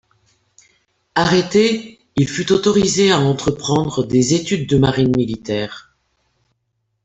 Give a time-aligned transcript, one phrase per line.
[1.13, 5.95] Arrêté, il fut autorisé à entreprendre des études de marine militaire.